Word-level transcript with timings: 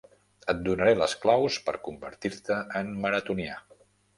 Et 0.53 0.61
donaré 0.67 0.93
les 1.01 1.13
claus 1.27 1.59
per 1.67 1.75
convertir-te 1.89 2.59
en 2.81 2.93
maratonià. 3.05 3.61